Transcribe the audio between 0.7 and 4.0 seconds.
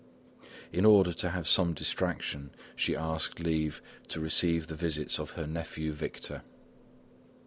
In order to have some distraction, she asked leave